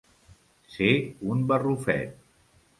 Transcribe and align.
Ser 0.77 0.89
un 1.35 1.45
barrufet. 1.53 2.21